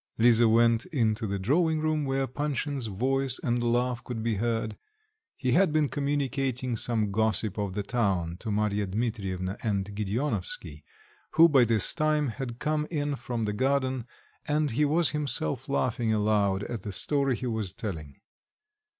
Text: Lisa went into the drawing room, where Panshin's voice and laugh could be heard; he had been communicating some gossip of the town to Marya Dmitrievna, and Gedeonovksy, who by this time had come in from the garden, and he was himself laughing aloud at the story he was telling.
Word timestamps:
Lisa 0.17 0.49
went 0.49 0.87
into 0.87 1.27
the 1.27 1.37
drawing 1.37 1.79
room, 1.79 2.05
where 2.05 2.25
Panshin's 2.25 2.87
voice 2.87 3.37
and 3.43 3.61
laugh 3.63 4.03
could 4.03 4.23
be 4.23 4.37
heard; 4.37 4.75
he 5.37 5.51
had 5.51 5.71
been 5.71 5.87
communicating 5.87 6.75
some 6.75 7.11
gossip 7.11 7.59
of 7.59 7.75
the 7.75 7.83
town 7.83 8.35
to 8.39 8.49
Marya 8.49 8.87
Dmitrievna, 8.87 9.59
and 9.61 9.95
Gedeonovksy, 9.95 10.83
who 11.33 11.47
by 11.47 11.65
this 11.65 11.93
time 11.93 12.29
had 12.29 12.57
come 12.57 12.87
in 12.89 13.15
from 13.15 13.45
the 13.45 13.53
garden, 13.53 14.07
and 14.47 14.71
he 14.71 14.85
was 14.85 15.11
himself 15.11 15.69
laughing 15.69 16.11
aloud 16.11 16.63
at 16.63 16.81
the 16.81 16.91
story 16.91 17.35
he 17.35 17.45
was 17.45 17.71
telling. 17.71 18.15